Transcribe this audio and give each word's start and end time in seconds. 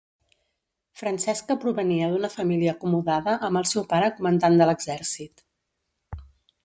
Francesca 1.01 1.57
provenia 1.65 2.07
d'una 2.13 2.31
família 2.35 2.73
acomodada 2.75 3.37
amb 3.49 3.61
el 3.61 3.69
seu 3.73 3.85
pare 3.93 4.09
comandant 4.17 4.59
de 4.63 4.69
l'exèrcit. 4.71 5.45